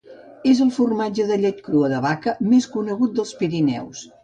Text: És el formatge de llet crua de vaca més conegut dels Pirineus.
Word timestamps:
És 0.51 0.61
el 0.63 0.71
formatge 0.77 1.25
de 1.33 1.37
llet 1.43 1.61
crua 1.69 1.91
de 1.93 2.01
vaca 2.07 2.35
més 2.55 2.69
conegut 2.79 3.17
dels 3.21 3.37
Pirineus. 3.45 4.05